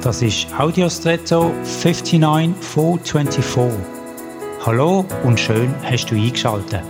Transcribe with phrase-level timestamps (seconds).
[0.00, 3.84] Das ist Audiostretto 59424.
[4.64, 6.82] Hallo und schön hast du eingeschaltet.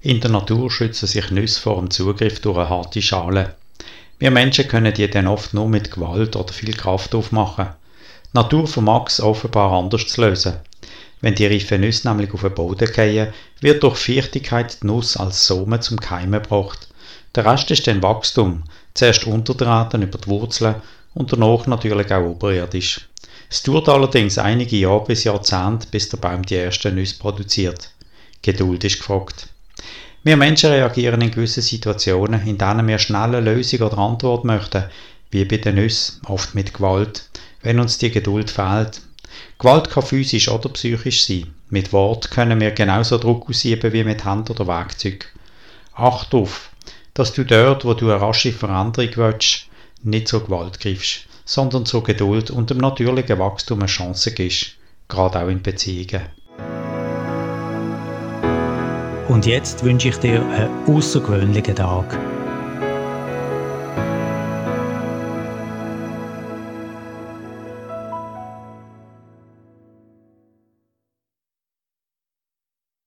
[0.00, 3.54] In der Natur schützen sich Nüsse vor dem Zugriff durch eine harte Schale.
[4.18, 7.68] Wir Menschen können die dann oft nur mit Gewalt oder viel Kraft aufmachen.
[8.32, 10.54] Die Natur vermag es offenbar anders zu lösen.
[11.20, 15.46] Wenn die reifen Nüsse nämlich auf den Boden fallen, wird durch Feuchtigkeit die Nuss als
[15.46, 16.88] Somen zum Keimen gebracht.
[17.34, 20.76] Der Rest ist dann Wachstum, zuerst untertreten über die Wurzeln
[21.14, 23.08] und danach natürlich auch oberirdisch.
[23.48, 27.90] Es dauert allerdings einige Jahre bis Jahrzehnte, bis der Baum die ersten Nüsse produziert.
[28.42, 29.48] Geduld ist gefragt.
[30.24, 34.84] Wir Menschen reagieren in gewissen Situationen, in denen wir schnell eine Lösung oder Antwort möchten,
[35.30, 37.28] wie bei den Nüssen, oft mit Gewalt,
[37.62, 39.00] wenn uns die Geduld fehlt
[39.58, 41.54] Gewalt kann physisch oder psychisch sein.
[41.70, 45.32] Mit Wort können wir genauso Druck ausüben wie mit Hand oder Werkzeug.
[45.94, 46.70] Acht auf,
[47.16, 49.68] dass du dort, wo du eine rasche Veränderung willst,
[50.02, 54.76] nicht zur Gewalt greifst, sondern zur Geduld und dem natürlichen Wachstum eine Chance gibst,
[55.08, 56.26] gerade auch in Beziehungen.
[59.28, 62.35] Und jetzt wünsche ich dir einen außergewöhnlichen Tag.